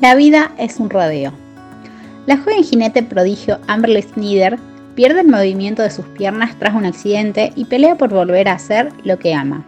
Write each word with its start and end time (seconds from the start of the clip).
La 0.00 0.14
vida 0.16 0.52
es 0.58 0.78
un 0.80 0.90
rodeo. 0.90 1.32
La 2.26 2.36
joven 2.36 2.64
jinete 2.64 3.02
prodigio 3.02 3.58
Amberly 3.68 4.02
Snyder 4.02 4.58
pierde 4.94 5.20
el 5.20 5.28
movimiento 5.28 5.82
de 5.82 5.90
sus 5.90 6.06
piernas 6.06 6.56
tras 6.58 6.74
un 6.74 6.84
accidente 6.84 7.52
y 7.56 7.64
pelea 7.66 7.96
por 7.96 8.10
volver 8.10 8.48
a 8.48 8.54
hacer 8.54 8.90
lo 9.04 9.18
que 9.18 9.34
ama. 9.34 9.64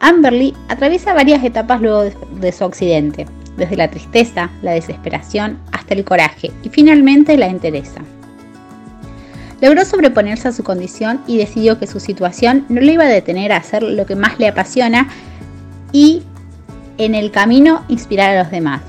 Amberly 0.00 0.54
atraviesa 0.68 1.14
varias 1.14 1.44
etapas 1.44 1.80
luego 1.80 2.04
de 2.40 2.52
su 2.52 2.64
accidente, 2.64 3.26
desde 3.56 3.76
la 3.76 3.90
tristeza, 3.90 4.50
la 4.62 4.72
desesperación 4.72 5.58
hasta 5.72 5.94
el 5.94 6.04
coraje 6.04 6.50
y 6.62 6.68
finalmente 6.68 7.36
la 7.36 7.48
entereza. 7.48 8.00
Logró 9.60 9.84
sobreponerse 9.84 10.48
a 10.48 10.52
su 10.52 10.62
condición 10.62 11.20
y 11.26 11.36
decidió 11.36 11.78
que 11.78 11.86
su 11.86 11.98
situación 11.98 12.64
no 12.68 12.80
le 12.80 12.92
iba 12.92 13.04
a 13.04 13.08
detener 13.08 13.52
a 13.52 13.56
hacer 13.56 13.82
lo 13.82 14.06
que 14.06 14.14
más 14.14 14.38
le 14.38 14.48
apasiona 14.48 15.08
y 15.92 16.22
en 16.96 17.14
el 17.14 17.30
camino 17.30 17.84
inspirar 17.88 18.36
a 18.36 18.42
los 18.42 18.50
demás 18.50 18.82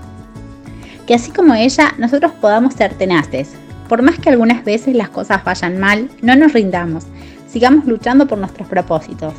que 1.09 1.15
así 1.15 1.31
como 1.31 1.55
ella, 1.55 1.95
nosotros 1.97 2.33
podamos 2.33 2.75
ser 2.75 2.93
tenaces. 2.93 3.53
Por 3.88 4.03
más 4.03 4.19
que 4.19 4.29
algunas 4.29 4.63
veces 4.63 4.95
las 4.95 5.09
cosas 5.09 5.43
vayan 5.43 5.79
mal, 5.79 6.07
no 6.21 6.35
nos 6.35 6.53
rindamos, 6.53 7.07
sigamos 7.47 7.88
luchando 7.88 8.27
por 8.27 8.38
nuestros 8.38 8.67
propósitos. 8.67 9.33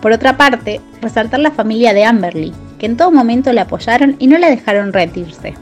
Por 0.00 0.10
otra 0.10 0.36
parte, 0.36 0.80
resaltar 1.00 1.38
la 1.38 1.52
familia 1.52 1.94
de 1.94 2.04
Amberly, 2.04 2.52
que 2.80 2.86
en 2.86 2.96
todo 2.96 3.12
momento 3.12 3.52
la 3.52 3.62
apoyaron 3.62 4.16
y 4.18 4.26
no 4.26 4.38
la 4.38 4.50
dejaron 4.50 4.92
retirarse. 4.92 5.54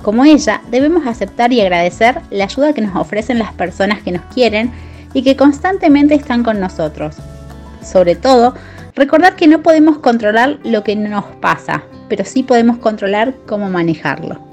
Como 0.00 0.24
ella, 0.24 0.62
debemos 0.70 1.06
aceptar 1.06 1.52
y 1.52 1.60
agradecer 1.60 2.22
la 2.30 2.44
ayuda 2.44 2.72
que 2.72 2.80
nos 2.80 2.96
ofrecen 2.96 3.38
las 3.38 3.52
personas 3.52 4.02
que 4.02 4.12
nos 4.12 4.22
quieren 4.32 4.72
y 5.12 5.24
que 5.24 5.36
constantemente 5.36 6.14
están 6.14 6.42
con 6.42 6.58
nosotros. 6.58 7.16
Sobre 7.82 8.16
todo, 8.16 8.54
recordar 8.98 9.36
que 9.36 9.46
no 9.46 9.62
podemos 9.62 9.98
controlar 9.98 10.58
lo 10.64 10.84
que 10.84 10.96
nos 10.96 11.24
pasa, 11.36 11.84
pero 12.08 12.24
sí 12.24 12.42
podemos 12.42 12.78
controlar 12.78 13.34
cómo 13.46 13.70
manejarlo. 13.70 14.47